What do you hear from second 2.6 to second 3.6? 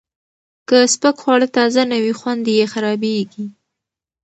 خرابېږي.